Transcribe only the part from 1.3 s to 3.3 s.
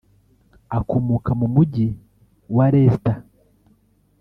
mu mugi wa Leicester